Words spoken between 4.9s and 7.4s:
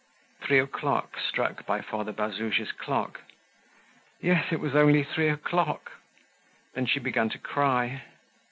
three o'clock. Then she began to